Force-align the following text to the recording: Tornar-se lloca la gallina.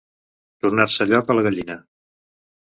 Tornar-se 0.65 1.07
lloca 1.11 1.37
la 1.41 1.45
gallina. 1.49 1.77